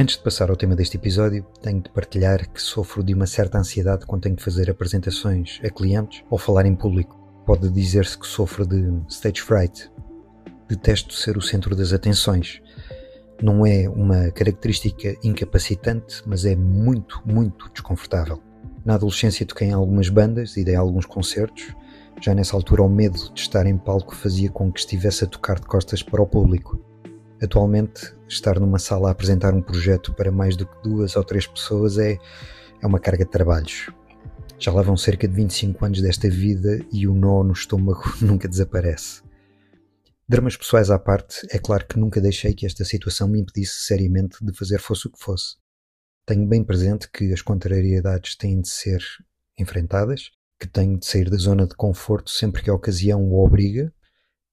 Antes 0.00 0.16
de 0.16 0.22
passar 0.22 0.48
ao 0.48 0.56
tema 0.56 0.74
deste 0.74 0.96
episódio, 0.96 1.44
tenho 1.60 1.82
de 1.82 1.90
partilhar 1.90 2.50
que 2.50 2.62
sofro 2.62 3.04
de 3.04 3.12
uma 3.12 3.26
certa 3.26 3.58
ansiedade 3.58 4.06
quando 4.06 4.22
tenho 4.22 4.34
de 4.34 4.42
fazer 4.42 4.70
apresentações 4.70 5.60
a 5.62 5.68
clientes 5.68 6.24
ou 6.30 6.38
falar 6.38 6.64
em 6.64 6.74
público. 6.74 7.20
Pode 7.44 7.68
dizer-se 7.68 8.18
que 8.18 8.26
sofro 8.26 8.66
de 8.66 8.90
stage 9.10 9.42
fright. 9.42 9.92
Detesto 10.66 11.12
ser 11.12 11.36
o 11.36 11.42
centro 11.42 11.76
das 11.76 11.92
atenções. 11.92 12.62
Não 13.42 13.66
é 13.66 13.90
uma 13.90 14.30
característica 14.30 15.14
incapacitante, 15.22 16.22
mas 16.24 16.46
é 16.46 16.56
muito, 16.56 17.20
muito 17.26 17.70
desconfortável. 17.70 18.42
Na 18.82 18.94
adolescência 18.94 19.44
toquei 19.44 19.68
em 19.68 19.74
algumas 19.74 20.08
bandas 20.08 20.56
e 20.56 20.64
dei 20.64 20.76
alguns 20.76 21.04
concertos. 21.04 21.74
Já 22.22 22.34
nessa 22.34 22.56
altura, 22.56 22.82
o 22.82 22.88
medo 22.88 23.30
de 23.34 23.40
estar 23.42 23.66
em 23.66 23.76
palco 23.76 24.16
fazia 24.16 24.48
com 24.48 24.72
que 24.72 24.80
estivesse 24.80 25.24
a 25.24 25.26
tocar 25.26 25.60
de 25.60 25.66
costas 25.66 26.02
para 26.02 26.22
o 26.22 26.26
público. 26.26 26.89
Atualmente, 27.42 28.14
estar 28.28 28.60
numa 28.60 28.78
sala 28.78 29.08
a 29.08 29.12
apresentar 29.12 29.54
um 29.54 29.62
projeto 29.62 30.12
para 30.12 30.30
mais 30.30 30.56
do 30.56 30.66
que 30.66 30.82
duas 30.82 31.16
ou 31.16 31.24
três 31.24 31.46
pessoas 31.46 31.96
é, 31.96 32.18
é 32.82 32.86
uma 32.86 33.00
carga 33.00 33.24
de 33.24 33.30
trabalhos. 33.30 33.90
Já 34.58 34.70
lá 34.70 34.82
vão 34.82 34.94
cerca 34.94 35.26
de 35.26 35.34
25 35.34 35.82
anos 35.86 36.02
desta 36.02 36.28
vida 36.28 36.84
e 36.92 37.08
o 37.08 37.14
nó 37.14 37.42
no 37.42 37.54
estômago 37.54 38.02
nunca 38.20 38.46
desaparece. 38.46 39.22
Dramas 40.28 40.54
pessoais 40.54 40.90
à 40.90 40.98
parte, 40.98 41.46
é 41.50 41.58
claro 41.58 41.86
que 41.86 41.98
nunca 41.98 42.20
deixei 42.20 42.52
que 42.52 42.66
esta 42.66 42.84
situação 42.84 43.26
me 43.26 43.40
impedisse 43.40 43.86
seriamente 43.86 44.44
de 44.44 44.52
fazer 44.52 44.78
fosse 44.78 45.06
o 45.06 45.10
que 45.10 45.18
fosse. 45.18 45.56
Tenho 46.26 46.46
bem 46.46 46.62
presente 46.62 47.10
que 47.10 47.32
as 47.32 47.40
contrariedades 47.40 48.36
têm 48.36 48.60
de 48.60 48.68
ser 48.68 49.02
enfrentadas, 49.58 50.30
que 50.58 50.68
tenho 50.68 50.98
de 50.98 51.06
sair 51.06 51.30
da 51.30 51.38
zona 51.38 51.66
de 51.66 51.74
conforto 51.74 52.30
sempre 52.30 52.62
que 52.62 52.68
a 52.68 52.74
ocasião 52.74 53.24
o 53.24 53.42
obriga 53.42 53.90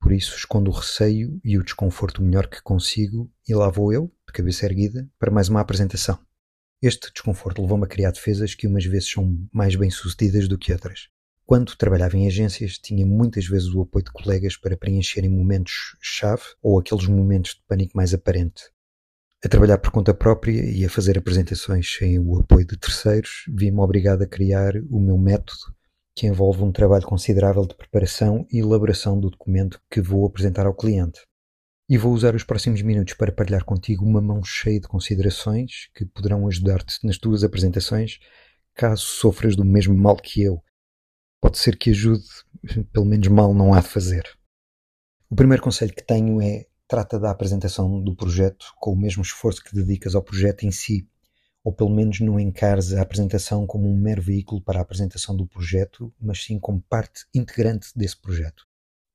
por 0.07 0.13
isso 0.13 0.37
escondo 0.37 0.71
o 0.71 0.73
receio 0.73 1.37
e 1.43 1.57
o 1.57 1.63
desconforto 1.65 2.23
melhor 2.23 2.47
que 2.47 2.61
consigo 2.61 3.29
e 3.45 3.53
lá 3.53 3.69
vou 3.69 3.91
eu, 3.91 4.09
de 4.25 4.31
cabeça 4.31 4.65
erguida, 4.65 5.05
para 5.19 5.29
mais 5.29 5.49
uma 5.49 5.59
apresentação. 5.59 6.17
Este 6.81 7.11
desconforto 7.11 7.61
levou-me 7.61 7.83
a 7.83 7.89
criar 7.89 8.11
defesas 8.11 8.55
que 8.55 8.67
umas 8.67 8.85
vezes 8.85 9.11
são 9.11 9.37
mais 9.51 9.75
bem-sucedidas 9.75 10.47
do 10.47 10.57
que 10.57 10.71
outras. 10.71 11.09
Quando 11.45 11.75
trabalhava 11.75 12.15
em 12.15 12.25
agências, 12.25 12.77
tinha 12.77 13.05
muitas 13.05 13.47
vezes 13.47 13.67
o 13.73 13.81
apoio 13.81 14.05
de 14.05 14.13
colegas 14.13 14.55
para 14.55 14.77
preencherem 14.77 15.29
momentos-chave 15.29 16.43
ou 16.61 16.79
aqueles 16.79 17.05
momentos 17.05 17.55
de 17.55 17.63
pânico 17.67 17.91
mais 17.93 18.13
aparente. 18.13 18.63
A 19.43 19.49
trabalhar 19.49 19.77
por 19.77 19.91
conta 19.91 20.13
própria 20.13 20.71
e 20.71 20.85
a 20.85 20.89
fazer 20.89 21.17
apresentações 21.17 21.97
sem 21.97 22.17
o 22.17 22.39
apoio 22.39 22.65
de 22.65 22.77
terceiros, 22.77 23.43
vi-me 23.53 23.81
obrigado 23.81 24.21
a 24.21 24.25
criar 24.25 24.71
o 24.89 25.01
meu 25.01 25.17
método 25.17 25.75
que 26.17 26.25
envolve 26.25 26.63
um 26.63 26.71
trabalho 26.71 27.05
considerável 27.05 27.63
de 27.67 27.75
preparação 27.75 28.47
e 28.51 28.57
elaboração 28.57 29.19
do 29.19 29.29
documento 29.29 29.79
que 29.87 30.01
vou 30.01 30.25
apresentar 30.25 30.65
ao 30.65 30.73
cliente. 30.73 31.21
E 31.87 31.95
vou 31.95 32.11
usar 32.11 32.33
os 32.33 32.43
próximos 32.43 32.81
minutos 32.81 33.13
para 33.13 33.31
partilhar 33.31 33.63
contigo 33.63 34.03
uma 34.03 34.19
mão 34.19 34.43
cheia 34.43 34.79
de 34.79 34.87
considerações 34.87 35.89
que 35.93 36.07
poderão 36.07 36.47
ajudar-te 36.47 37.05
nas 37.05 37.19
tuas 37.19 37.43
apresentações, 37.43 38.17
caso 38.73 39.03
sofras 39.03 39.55
do 39.55 39.63
mesmo 39.63 39.95
mal 39.95 40.15
que 40.15 40.41
eu. 40.41 40.59
Pode 41.39 41.59
ser 41.59 41.77
que 41.77 41.91
ajude, 41.91 42.25
pelo 42.91 43.05
menos 43.05 43.27
mal 43.27 43.53
não 43.53 43.71
há 43.71 43.79
de 43.79 43.87
fazer. 43.87 44.23
O 45.29 45.35
primeiro 45.35 45.61
conselho 45.61 45.93
que 45.93 46.03
tenho 46.03 46.41
é 46.41 46.65
trata 46.87 47.19
da 47.19 47.29
apresentação 47.29 48.01
do 48.01 48.15
projeto 48.15 48.65
com 48.79 48.91
o 48.91 48.97
mesmo 48.97 49.21
esforço 49.21 49.63
que 49.63 49.75
dedicas 49.75 50.15
ao 50.15 50.23
projeto 50.23 50.63
em 50.63 50.71
si 50.71 51.07
ou 51.67 51.73
pelo 51.73 51.89
menos 51.89 52.21
não 52.21 52.39
encares 52.39 52.93
a 52.93 53.01
apresentação 53.01 53.67
como 53.67 53.89
um 53.89 53.99
mero 53.99 54.21
veículo 54.21 54.61
para 54.61 54.79
a 54.79 54.81
apresentação 54.81 55.35
do 55.35 55.45
projeto, 55.45 56.13
mas 56.17 56.41
sim 56.41 56.57
como 56.57 56.79
parte 56.79 57.25
integrante 57.35 57.89
desse 57.93 58.15
projeto. 58.15 58.65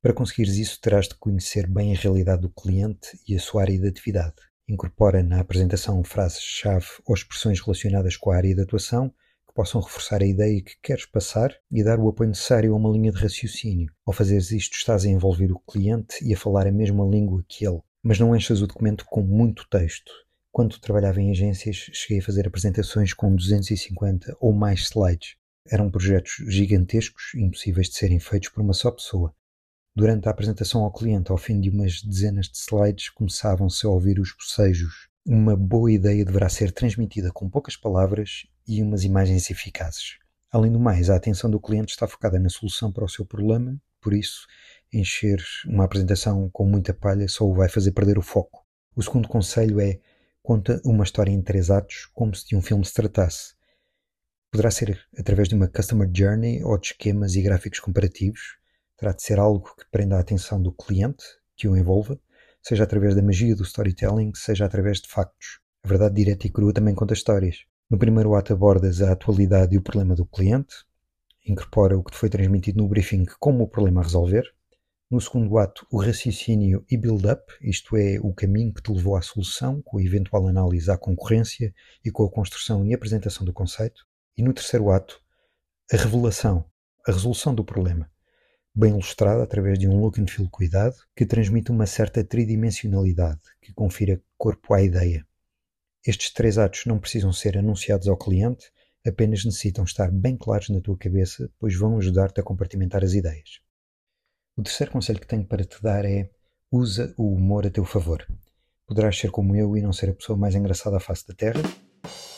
Para 0.03 0.13
conseguires 0.13 0.59
isso, 0.59 0.79
terás 0.79 1.09
de 1.09 1.15
conhecer 1.15 1.67
bem 1.67 1.97
a 1.97 1.99
realidade 1.99 2.43
do 2.43 2.51
cliente 2.51 3.19
e 3.27 3.35
a 3.35 3.41
sua 3.41 3.63
área 3.63 3.79
de 3.79 3.89
atividade. 3.89 4.35
Incorpora 4.69 5.23
na 5.23 5.41
apresentação 5.41 6.05
frases-chave 6.05 6.89
ou 7.07 7.15
expressões 7.15 7.59
relacionadas 7.59 8.19
com 8.19 8.31
a 8.31 8.37
área 8.37 8.55
de 8.55 8.61
atuação 8.61 9.09
que 9.49 9.55
possam 9.55 9.81
reforçar 9.81 10.21
a 10.21 10.27
ideia 10.27 10.61
que 10.61 10.77
queres 10.83 11.07
passar 11.07 11.57
e 11.71 11.83
dar 11.83 11.99
o 11.99 12.07
apoio 12.07 12.29
necessário 12.29 12.75
a 12.75 12.77
uma 12.77 12.91
linha 12.91 13.13
de 13.13 13.19
raciocínio. 13.19 13.91
Ao 14.05 14.13
fazeres 14.13 14.51
isto, 14.51 14.77
estás 14.77 15.07
a 15.07 15.09
envolver 15.09 15.51
o 15.51 15.59
cliente 15.59 16.23
e 16.23 16.35
a 16.35 16.37
falar 16.37 16.67
a 16.67 16.73
mesma 16.73 17.03
língua 17.03 17.43
que 17.49 17.67
ele, 17.67 17.81
mas 18.03 18.19
não 18.19 18.37
enchas 18.37 18.61
o 18.61 18.67
documento 18.67 19.07
com 19.07 19.23
muito 19.23 19.67
texto 19.71 20.13
quando 20.53 20.79
trabalhava 20.79 21.19
em 21.19 21.31
agências, 21.31 21.77
cheguei 21.95 22.19
a 22.19 22.23
fazer 22.23 22.47
apresentações 22.47 23.15
com 23.15 23.35
250 23.35 24.37
ou 24.39 24.53
mais 24.53 24.81
slides. 24.81 25.35
Eram 25.67 25.91
projetos 25.91 26.45
gigantescos, 26.47 27.33
impossíveis 27.35 27.89
de 27.89 27.95
serem 27.95 28.21
feitos 28.21 28.51
por 28.51 28.61
uma 28.61 28.75
só 28.75 28.91
pessoa. 28.91 29.35
Durante 29.97 30.29
a 30.29 30.31
apresentação 30.31 30.83
ao 30.83 30.93
cliente, 30.93 31.33
ao 31.33 31.39
fim 31.39 31.59
de 31.59 31.71
umas 31.71 32.03
dezenas 32.03 32.49
de 32.49 32.59
slides, 32.59 33.09
começavam-se 33.09 33.87
a 33.87 33.89
ouvir 33.89 34.21
os 34.21 34.35
bocejos. 34.35 35.09
Uma 35.27 35.57
boa 35.57 35.91
ideia 35.91 36.23
deverá 36.23 36.51
ser 36.51 36.71
transmitida 36.71 37.33
com 37.33 37.49
poucas 37.49 37.77
palavras 37.77 38.47
e 38.69 38.83
umas 38.83 39.05
imagens 39.05 39.51
eficazes. 39.51 40.19
Além 40.51 40.71
do 40.71 40.79
mais, 40.79 41.09
a 41.09 41.17
atenção 41.17 41.51
do 41.51 41.61
cliente 41.61 41.93
está 41.93 42.07
focada 42.07 42.39
na 42.39 42.51
solução 42.51 42.93
para 42.93 43.07
o 43.07 43.09
seu 43.09 43.25
problema, 43.25 43.81
por 44.03 44.13
isso, 44.13 44.47
encher 44.93 45.43
uma 45.67 45.85
apresentação 45.85 46.51
com 46.51 46.67
muita 46.67 46.93
palha 46.93 47.27
só 47.27 47.47
o 47.47 47.55
vai 47.55 47.71
fazer 47.71 47.93
perder 47.93 48.19
o 48.19 48.23
foco. 48.23 48.67
O 48.95 49.03
segundo 49.03 49.29
conselho 49.29 49.81
é 49.81 49.99
conta 50.43 50.81
uma 50.85 51.05
história 51.05 51.31
em 51.31 51.41
três 51.41 51.71
atos 51.71 52.11
como 52.13 52.35
se 52.35 52.47
de 52.47 52.57
um 52.57 52.63
filme 52.63 52.85
se 52.85 52.93
tratasse. 52.93 53.55
Poderá 54.51 54.71
ser 54.71 55.01
através 55.17 55.49
de 55.49 55.55
uma 55.55 55.69
customer 55.69 56.11
journey 56.13 56.63
ou 56.65 56.77
de 56.79 56.89
esquemas 56.89 57.35
e 57.37 57.43
gráficos 57.43 57.81
comparativos. 57.81 58.59
Terá 58.97 59.13
de 59.13 59.23
ser 59.23 59.39
algo 59.39 59.75
que 59.77 59.85
prenda 59.91 60.17
a 60.17 60.21
atenção 60.21 60.61
do 60.61 60.73
cliente, 60.73 61.25
que 61.57 61.69
o 61.69 61.77
envolva, 61.77 62.19
seja 62.63 62.85
através 62.85 63.15
da 63.15 63.23
magia 63.23 63.57
do 63.57 63.63
storytelling, 63.63 64.33
seja 64.35 64.65
através 64.65 65.01
de 65.01 65.09
factos. 65.09 65.61
A 65.83 65.89
verdade 65.89 66.15
direta 66.15 66.47
e 66.47 66.51
crua 66.51 66.73
também 66.73 66.95
conta 66.95 67.15
histórias. 67.15 67.65
No 67.91 67.99
primeiro 67.99 68.35
ato 68.35 68.53
abordas 68.53 69.01
a 69.03 69.13
atualidade 69.13 69.75
e 69.75 69.79
o 69.79 69.83
problema 69.83 70.15
do 70.15 70.27
cliente, 70.27 70.75
incorpora 71.45 71.99
o 71.99 72.05
que 72.05 72.13
te 72.13 72.19
foi 72.19 72.29
transmitido 72.29 72.83
no 72.83 72.89
briefing 72.89 73.25
como 73.41 73.65
o 73.65 73.69
problema 73.69 74.01
a 74.01 74.05
resolver, 74.05 74.45
no 75.13 75.21
segundo 75.21 75.59
ato, 75.59 75.87
o 75.91 75.99
raciocínio 75.99 76.87
e 76.91 76.97
build-up, 76.97 77.43
isto 77.61 77.99
é, 77.99 78.19
o 78.19 78.33
caminho 78.33 78.73
que 78.73 78.81
te 78.81 78.91
levou 78.91 79.15
à 79.15 79.21
solução, 79.21 79.83
com 79.83 79.99
a 79.99 80.03
eventual 80.03 80.49
análise 80.49 80.91
à 80.91 80.97
concorrência 80.97 81.75
e 82.03 82.11
com 82.11 82.25
a 82.25 82.31
construção 82.31 82.87
e 82.87 82.95
apresentação 82.95 83.45
do 83.45 83.53
conceito. 83.53 84.07
E 84.39 84.43
no 84.43 84.55
terceiro 84.55 84.91
ato, 84.91 85.21
a 85.93 85.99
revelação, 85.99 86.65
a 87.07 87.13
resolução 87.13 87.55
do 87.55 87.63
problema, 87.63 88.11
bem 88.75 88.93
ilustrada 88.93 89.43
através 89.43 89.79
de 89.79 89.87
um 89.87 90.01
look 90.01 90.19
and 90.19 90.29
feel 90.29 90.49
cuidado 90.49 90.97
que 91.15 91.27
transmite 91.27 91.71
uma 91.71 91.85
certa 91.85 92.25
tridimensionalidade, 92.25 93.41
que 93.61 93.75
confira 93.75 94.19
corpo 94.39 94.73
à 94.73 94.81
ideia. 94.81 95.27
Estes 96.07 96.33
três 96.33 96.57
atos 96.57 96.87
não 96.87 96.99
precisam 96.99 97.35
ser 97.35 97.59
anunciados 97.59 98.09
ao 98.09 98.17
cliente, 98.17 98.73
apenas 99.07 99.45
necessitam 99.45 99.85
estar 99.85 100.11
bem 100.11 100.39
claros 100.39 100.71
na 100.71 100.81
tua 100.81 100.97
cabeça, 100.97 101.51
pois 101.59 101.77
vão 101.77 101.99
ajudar-te 101.99 102.41
a 102.41 102.43
compartimentar 102.43 103.05
as 103.05 103.13
ideias. 103.13 103.61
O 104.55 104.63
terceiro 104.63 104.93
conselho 104.93 105.19
que 105.19 105.27
tenho 105.27 105.47
para 105.47 105.65
te 105.65 105.83
dar 105.83 106.05
é 106.05 106.31
usa 106.71 107.15
o 107.17 107.33
humor 107.33 107.67
a 107.67 107.71
teu 107.71 107.87
favor. 107.87 108.27
Poderás 108.87 109.19
ser 109.19 109.31
como 109.31 109.57
eu 109.57 109.75
e 109.79 109.81
não 109.81 109.95
ser 109.95 110.11
a 110.11 110.15
pessoa 110.15 110.37
mais 110.37 110.55
engraçada 110.55 110.99
à 110.99 111.01
face 111.01 111.27
da 111.27 111.33
Terra, 111.33 111.63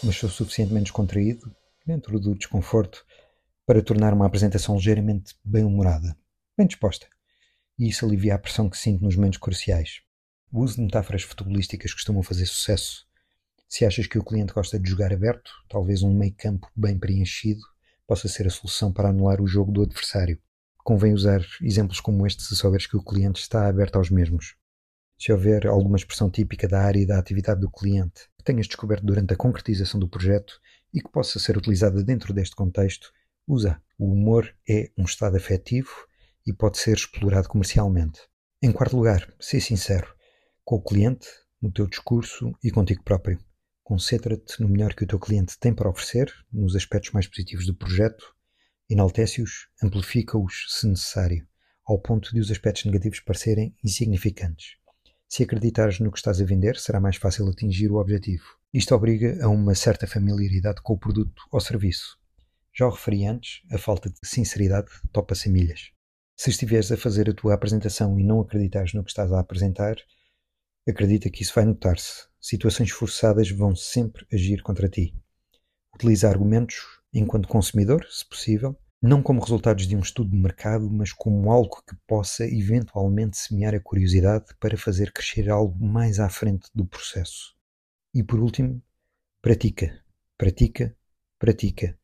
mas 0.01 0.17
sou 0.17 0.31
suficientemente 0.31 0.85
descontraído, 0.85 1.53
dentro 1.85 2.21
do 2.21 2.37
desconforto, 2.37 3.05
para 3.67 3.83
tornar 3.83 4.15
uma 4.15 4.27
apresentação 4.27 4.77
ligeiramente 4.77 5.35
bem-humorada, 5.45 6.17
bem 6.57 6.69
disposta. 6.69 7.09
E 7.77 7.89
isso 7.89 8.07
alivia 8.07 8.37
a 8.37 8.39
pressão 8.39 8.71
que 8.71 8.79
sinto 8.79 9.03
nos 9.03 9.17
momentos 9.17 9.41
cruciais. 9.41 10.01
O 10.53 10.61
uso 10.63 10.77
de 10.77 10.83
metáforas 10.83 11.23
futebolísticas 11.23 11.93
costumam 11.93 12.23
fazer 12.23 12.47
sucesso. 12.47 13.05
Se 13.69 13.85
achas 13.85 14.07
que 14.07 14.19
o 14.19 14.25
cliente 14.25 14.53
gosta 14.53 14.79
de 14.79 14.89
jogar 14.89 15.13
aberto, 15.13 15.51
talvez 15.69 16.01
um 16.05 16.15
meio 16.15 16.35
campo 16.37 16.71
bem 16.77 16.97
preenchido 16.97 17.63
possa 18.07 18.29
ser 18.29 18.47
a 18.47 18.51
solução 18.51 18.93
para 18.93 19.09
anular 19.09 19.41
o 19.41 19.49
jogo 19.49 19.73
do 19.73 19.83
adversário. 19.83 20.41
Convém 20.85 21.15
usar 21.15 21.41
exemplos 21.63 21.99
como 21.99 22.27
este 22.27 22.43
se 22.43 22.55
souberes 22.55 22.87
que 22.87 22.95
o 22.95 23.03
cliente 23.03 23.41
está 23.41 23.67
aberto 23.67 23.97
aos 23.97 24.11
mesmos. 24.11 24.55
Se 25.19 25.33
houver 25.33 25.67
alguma 25.67 25.97
expressão 25.97 26.29
típica 26.29 26.69
da 26.69 26.83
área 26.83 27.01
e 27.01 27.07
da 27.07 27.19
atividade 27.19 27.63
do 27.63 27.71
cliente 27.71 28.29
que 28.37 28.45
tenhas 28.45 28.67
descoberto 28.67 29.03
durante 29.03 29.33
a 29.33 29.37
concretização 29.37 29.99
do 29.99 30.07
projeto 30.07 30.61
e 30.93 31.01
que 31.01 31.09
possa 31.09 31.39
ser 31.39 31.57
utilizada 31.57 32.05
dentro 32.05 32.35
deste 32.35 32.55
contexto, 32.55 33.11
usa. 33.49 33.83
O 33.99 34.13
humor 34.13 34.55
é 34.69 34.91
um 34.99 35.05
estado 35.05 35.39
afetivo 35.39 35.91
e 36.47 36.53
pode 36.53 36.77
ser 36.77 36.99
explorado 36.99 37.49
comercialmente. 37.49 38.21
Em 38.61 38.71
quarto 38.71 38.95
lugar, 38.95 39.27
ser 39.41 39.63
sincero 39.63 40.15
com 40.67 40.77
o 40.77 40.83
cliente, 40.83 41.27
no 41.63 41.73
teu 41.73 41.87
discurso 41.87 42.53
e 42.63 42.71
contigo 42.71 43.03
próprio. 43.03 43.39
Concentra-te 43.83 44.61
no 44.61 44.69
melhor 44.69 44.93
que 44.93 45.05
o 45.05 45.07
teu 45.07 45.19
cliente 45.19 45.59
tem 45.59 45.73
para 45.73 45.89
oferecer, 45.89 46.31
nos 46.53 46.77
aspectos 46.77 47.13
mais 47.13 47.27
positivos 47.27 47.65
do 47.65 47.75
projeto 47.75 48.35
enaltece-os, 48.89 49.69
amplifica-os 49.83 50.67
se 50.69 50.87
necessário, 50.87 51.47
ao 51.87 51.99
ponto 51.99 52.33
de 52.33 52.41
os 52.41 52.51
aspectos 52.51 52.85
negativos 52.85 53.21
parecerem 53.21 53.75
insignificantes. 53.83 54.77
Se 55.29 55.43
acreditares 55.43 55.99
no 56.01 56.13
que 56.13 56.19
estás 56.19 56.41
a 56.41 56.45
vender, 56.45 56.77
será 56.77 57.01
mais 57.01 57.17
fácil 57.17 57.49
atingir 57.49 57.91
o 57.91 57.97
objetivo. 57.97 58.45
Isto 58.73 58.95
obriga 58.95 59.45
a 59.45 59.49
uma 59.49 59.75
certa 59.75 60.07
familiaridade 60.07 60.81
com 60.83 60.95
o 60.95 60.99
produto 60.99 61.43
ou 61.51 61.61
serviço. 61.61 62.19
Já 62.73 62.87
o 62.87 62.91
referi 62.91 63.27
antes, 63.27 63.63
a 63.71 63.79
falta 63.79 64.11
de 64.11 64.19
sinceridade 64.23 64.89
topa-se 65.13 65.49
milhas. 65.49 65.91
Se 66.37 66.51
estiveres 66.51 66.91
a 66.91 66.97
fazer 66.97 67.31
a 67.31 67.35
tua 67.35 67.55
apresentação 67.55 68.19
e 68.19 68.25
não 68.25 68.41
acreditares 68.41 68.93
no 68.93 69.05
que 69.05 69.11
estás 69.11 69.33
a 69.33 69.39
apresentar, 69.39 69.97
acredita 70.89 71.31
que 71.31 71.43
isso 71.43 71.55
vai 71.55 71.65
notar-se. 71.65 72.27
situações 72.41 72.91
forçadas 72.91 73.51
vão 73.51 73.75
sempre 73.75 74.27
agir 74.33 74.63
contra 74.63 74.89
ti. 74.89 75.15
Utiliza 75.95 76.29
argumentos 76.29 76.77
enquanto 77.15 77.49
consumidor, 77.49 78.05
se 78.11 78.29
possível, 78.29 78.77
não 79.01 79.23
como 79.23 79.41
resultados 79.41 79.87
de 79.87 79.95
um 79.95 80.01
estudo 80.01 80.31
de 80.31 80.37
mercado, 80.37 80.91
mas 80.91 81.13
como 81.13 81.51
algo 81.53 81.83
que 81.87 81.95
possa 82.07 82.45
eventualmente 82.47 83.37
semear 83.37 83.75
a 83.75 83.81
curiosidade 83.81 84.47
para 84.59 84.79
fazer 84.79 85.13
crescer 85.13 85.51
algo 85.51 85.87
mais 85.87 86.19
à 86.19 86.29
frente 86.29 86.71
do 86.75 86.87
processo. 86.87 87.55
E 88.15 88.23
por 88.23 88.41
último, 88.41 88.83
pratica, 89.43 90.03
pratica, 90.39 90.97
pratica. 91.39 91.99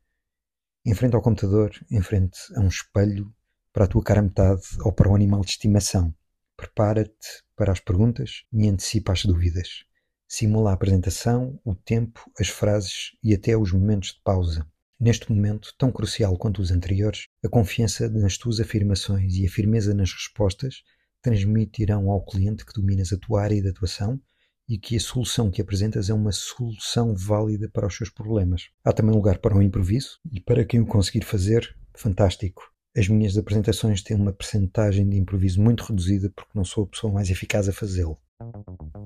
Em 0.84 0.94
frente 0.94 1.16
ao 1.16 1.22
computador, 1.22 1.70
em 1.90 2.02
frente 2.02 2.38
a 2.54 2.60
um 2.60 2.68
espelho, 2.68 3.32
para 3.72 3.84
a 3.84 3.88
tua 3.88 4.02
cara 4.02 4.22
metade 4.22 4.62
ou 4.84 4.92
para 4.92 5.08
o 5.08 5.14
animal 5.14 5.40
de 5.40 5.50
estimação. 5.50 6.14
Prepara-te 6.56 7.42
para 7.56 7.72
as 7.72 7.80
perguntas 7.80 8.44
e 8.52 8.68
antecipa 8.68 9.12
as 9.12 9.24
dúvidas. 9.24 9.84
Simula 10.28 10.70
a 10.70 10.74
apresentação, 10.74 11.58
o 11.64 11.74
tempo, 11.74 12.30
as 12.38 12.48
frases 12.48 13.16
e 13.22 13.34
até 13.34 13.56
os 13.56 13.72
momentos 13.72 14.12
de 14.12 14.20
pausa. 14.22 14.66
Neste 15.00 15.32
momento, 15.32 15.72
tão 15.78 15.90
crucial 15.90 16.36
quanto 16.36 16.60
os 16.60 16.70
anteriores, 16.70 17.26
a 17.42 17.48
confiança 17.48 18.06
nas 18.10 18.36
tuas 18.36 18.60
afirmações 18.60 19.34
e 19.36 19.46
a 19.46 19.50
firmeza 19.50 19.94
nas 19.94 20.12
respostas 20.12 20.82
transmitirão 21.22 22.10
ao 22.10 22.22
cliente 22.22 22.66
que 22.66 22.72
dominas 22.74 23.10
a 23.10 23.16
tua 23.16 23.42
área 23.42 23.62
de 23.62 23.68
atuação 23.70 24.20
e 24.68 24.76
que 24.78 24.96
a 24.96 25.00
solução 25.00 25.50
que 25.50 25.62
apresentas 25.62 26.10
é 26.10 26.14
uma 26.14 26.32
solução 26.32 27.14
válida 27.16 27.66
para 27.72 27.86
os 27.86 27.96
seus 27.96 28.10
problemas. 28.10 28.68
Há 28.84 28.92
também 28.92 29.14
lugar 29.14 29.38
para 29.38 29.56
o 29.56 29.62
improviso 29.62 30.18
e 30.30 30.38
para 30.38 30.66
quem 30.66 30.80
o 30.80 30.86
conseguir 30.86 31.24
fazer, 31.24 31.74
fantástico. 31.96 32.69
As 32.96 33.06
minhas 33.06 33.36
apresentações 33.38 34.02
têm 34.02 34.16
uma 34.16 34.32
percentagem 34.32 35.08
de 35.08 35.16
improviso 35.16 35.62
muito 35.62 35.84
reduzida 35.84 36.28
porque 36.34 36.50
não 36.52 36.64
sou 36.64 36.82
a 36.84 36.86
pessoa 36.88 37.12
mais 37.12 37.30
eficaz 37.30 37.68
a 37.68 37.72
fazê-lo. 37.72 38.18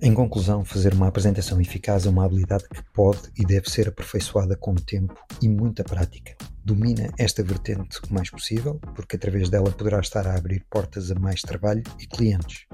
Em 0.01 0.15
conclusão, 0.15 0.65
fazer 0.65 0.95
uma 0.95 1.09
apresentação 1.09 1.61
eficaz 1.61 2.07
é 2.07 2.09
uma 2.09 2.25
habilidade 2.25 2.65
que 2.67 2.83
pode 2.95 3.31
e 3.37 3.45
deve 3.45 3.69
ser 3.69 3.89
aperfeiçoada 3.89 4.57
com 4.57 4.75
tempo 4.75 5.15
e 5.43 5.49
muita 5.51 5.85
prática. 5.85 6.35
Domina 6.65 7.13
esta 7.19 7.43
vertente 7.43 7.99
o 8.09 8.15
mais 8.15 8.31
possível, 8.31 8.81
porque 8.95 9.17
através 9.17 9.51
dela 9.51 9.71
poderá 9.71 10.01
estar 10.01 10.27
a 10.27 10.35
abrir 10.35 10.65
portas 10.71 11.11
a 11.11 11.15
mais 11.15 11.43
trabalho 11.43 11.83
e 12.01 12.07
clientes. 12.07 12.67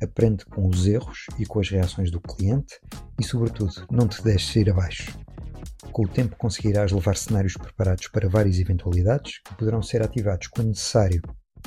Aprende 0.00 0.44
com 0.44 0.68
os 0.68 0.86
erros 0.86 1.26
e 1.36 1.46
com 1.46 1.58
as 1.58 1.68
reações 1.68 2.12
do 2.12 2.20
cliente 2.20 2.78
e, 3.18 3.24
sobretudo, 3.24 3.86
não 3.90 4.06
te 4.06 4.22
deixes 4.22 4.54
ir 4.54 4.70
abaixo. 4.70 5.23
Com 5.94 6.06
o 6.06 6.08
tempo 6.08 6.34
conseguirás 6.36 6.90
levar 6.90 7.16
cenários 7.16 7.56
preparados 7.56 8.08
para 8.08 8.28
várias 8.28 8.58
eventualidades 8.58 9.38
que 9.38 9.54
poderão 9.54 9.80
ser 9.80 10.02
ativados 10.02 10.48
quando 10.48 10.70
necessário 10.70 11.22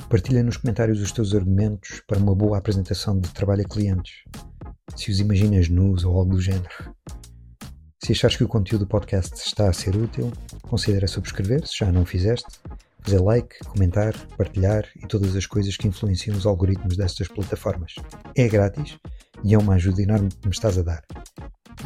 Partilha 0.09 0.44
nos 0.44 0.57
comentários 0.57 1.01
os 1.01 1.13
teus 1.13 1.33
argumentos 1.33 2.01
para 2.06 2.19
uma 2.19 2.35
boa 2.35 2.57
apresentação 2.57 3.18
de 3.18 3.29
trabalho 3.29 3.62
a 3.62 3.69
clientes. 3.69 4.24
Se 4.97 5.09
os 5.09 5.21
imaginas 5.21 5.69
nus 5.69 6.03
ou 6.03 6.18
algo 6.18 6.35
do 6.35 6.41
género. 6.41 6.94
Se 8.03 8.12
achares 8.12 8.35
que 8.35 8.44
o 8.44 8.50
conteúdo 8.50 8.83
do 8.83 8.89
podcast 8.89 9.33
está 9.35 9.69
a 9.69 9.74
ser 9.74 9.95
útil, 9.95 10.29
considera 10.62 11.07
subscrever, 11.07 11.65
se 11.65 11.77
já 11.77 11.89
não 11.89 12.01
o 12.01 12.06
fizeste, 12.06 12.59
fazer 13.00 13.19
like, 13.19 13.57
comentar, 13.65 14.13
partilhar 14.38 14.85
e 14.97 15.07
todas 15.07 15.38
as 15.38 15.45
coisas 15.45 15.77
que 15.77 15.88
influenciam 15.88 16.38
os 16.38 16.45
algoritmos 16.45 16.97
destas 16.97 17.29
plataformas. 17.29 17.95
É 18.35 18.45
grátis 18.50 19.00
e 19.44 19.53
é 19.53 19.57
uma 19.57 19.75
ajuda 19.75 20.01
enorme 20.01 20.29
que 20.29 20.47
me 20.47 20.53
estás 20.53 20.77
a 20.77 20.83
dar. 20.83 21.03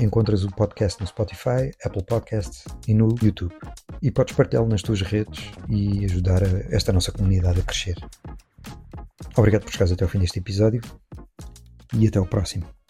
Encontras 0.01 0.43
o 0.43 0.49
podcast 0.49 0.99
no 0.99 1.05
Spotify, 1.05 1.71
Apple 1.85 2.03
Podcasts 2.03 2.65
e 2.87 2.93
no 2.93 3.15
YouTube. 3.21 3.53
E 4.01 4.09
podes 4.09 4.35
partilhá-lo 4.35 4.67
nas 4.67 4.81
tuas 4.81 5.01
redes 5.01 5.51
e 5.69 6.03
ajudar 6.05 6.41
esta 6.71 6.91
nossa 6.91 7.11
comunidade 7.11 7.59
a 7.59 7.63
crescer. 7.63 7.97
Obrigado 9.37 9.63
por 9.63 9.71
chegares 9.71 9.93
até 9.93 10.03
ao 10.03 10.09
fim 10.09 10.17
deste 10.17 10.39
episódio 10.39 10.81
e 11.93 12.07
até 12.07 12.19
o 12.19 12.25
próximo. 12.25 12.80